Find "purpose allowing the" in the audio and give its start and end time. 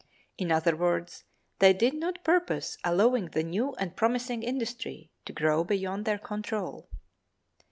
2.23-3.43